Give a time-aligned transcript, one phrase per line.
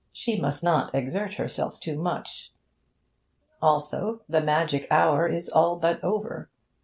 [0.11, 2.53] She must not exert herself too much.
[3.61, 6.49] Also, the magic hour is all but over.